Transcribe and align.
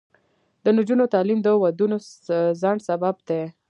د 0.63 0.65
نجونو 0.77 1.05
تعلیم 1.13 1.39
د 1.43 1.47
ودونو 1.61 1.97
ځنډ 2.61 2.79
سبب 2.89 3.15
دی. 3.27 3.41